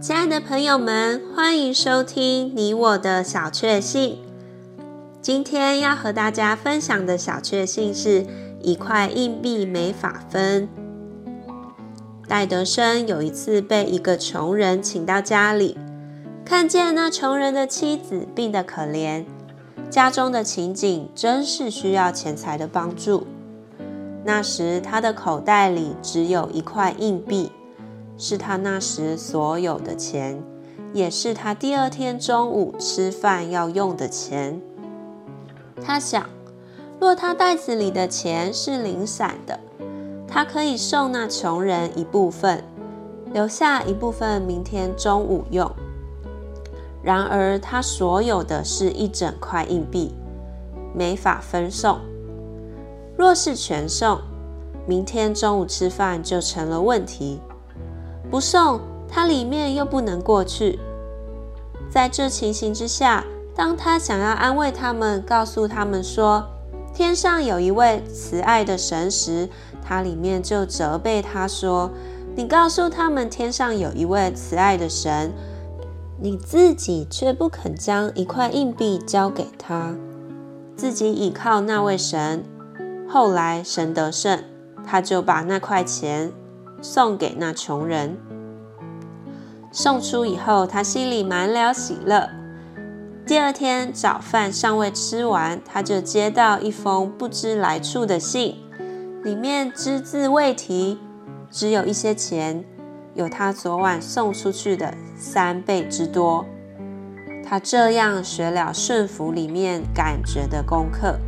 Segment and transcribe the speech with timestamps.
[0.00, 4.16] 亲爱的朋友们，欢迎收听你我的小确幸。
[5.20, 8.24] 今天要和大家分享的小确幸是
[8.62, 10.66] 一块硬币没法分。
[12.26, 15.76] 戴德生有一次被一个穷人请到家里，
[16.46, 19.26] 看见那穷人的妻子病得可怜，
[19.90, 23.26] 家中的情景真是需要钱财的帮助。
[24.24, 27.52] 那时他的口袋里只有一块硬币。
[28.20, 30.42] 是他那时所有的钱，
[30.92, 34.60] 也是他第二天中午吃饭要用的钱。
[35.82, 36.28] 他想，
[37.00, 39.58] 若他袋子里的钱是零散的，
[40.28, 42.62] 他可以送那穷人一部分，
[43.32, 45.72] 留下一部分明天中午用。
[47.02, 50.14] 然而，他所有的是一整块硬币，
[50.94, 51.98] 没法分送。
[53.16, 54.20] 若是全送，
[54.86, 57.40] 明天中午吃饭就成了问题。
[58.30, 60.78] 不送，他里面又不能过去。
[61.90, 63.24] 在这情形之下，
[63.56, 66.46] 当他想要安慰他们，告诉他们说
[66.94, 69.48] 天上有一位慈爱的神时，
[69.84, 71.90] 他里面就责备他说
[72.36, 75.32] ：“你告诉他们天上有一位慈爱的神，
[76.20, 79.96] 你自己却不肯将一块硬币交给他，
[80.76, 82.44] 自己倚靠那位神。
[83.08, 84.44] 后来神得胜，
[84.86, 86.30] 他就把那块钱。”
[86.82, 88.16] 送给那穷人，
[89.72, 92.28] 送出以后，他心里满了喜乐。
[93.26, 98.56] 第二天早饭尚未吃完，他就接到一封不知来处的信，
[99.22, 100.98] 里面只字未提，
[101.50, 102.64] 只有一些钱，
[103.14, 106.44] 有他昨晚送出去的三倍之多。
[107.44, 111.18] 他这样学了顺服里面感觉的功课，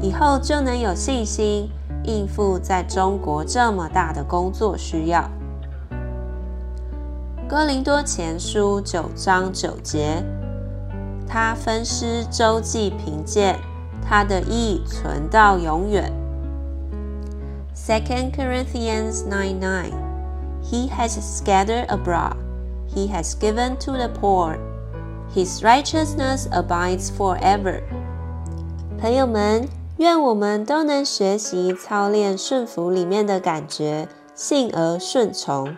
[0.00, 1.68] 以后就能有信心。
[2.06, 5.20] 应付在中国这么大的工作需要，
[7.54, 10.24] 《哥林多前书》九章九节，
[11.24, 13.56] 他分施周济贫贱，
[14.02, 16.12] 他的义存到永远。
[17.72, 19.92] Second Corinthians nine nine,
[20.64, 22.34] He has scattered abroad,
[22.92, 24.58] He has given to the poor,
[25.32, 27.82] His righteousness abides forever。
[29.00, 29.68] 朋友们。
[29.98, 35.76] 愿我们都能学习操练顺服里面的感觉，信而顺从。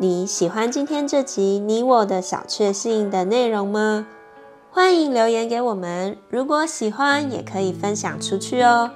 [0.00, 4.06] 你喜欢今天这集你我的小确幸的内容吗？
[4.70, 8.92] 欢迎留言给我们，如果喜欢也可以分享出去哦。